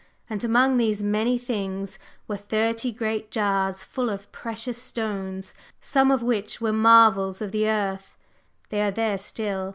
And 0.27 0.43
among 0.43 0.77
these 0.77 1.03
many 1.03 1.37
things 1.37 1.99
were 2.27 2.35
thirty 2.35 2.91
great 2.91 3.29
jars 3.29 3.83
full 3.83 4.09
of 4.09 4.31
precious 4.31 4.81
stones, 4.81 5.53
some 5.79 6.09
of 6.09 6.23
which 6.23 6.59
were 6.59 6.73
marvels 6.73 7.39
of 7.39 7.51
the 7.51 7.69
earth. 7.69 8.17
They 8.69 8.81
are 8.81 8.89
there 8.89 9.19
still! 9.19 9.69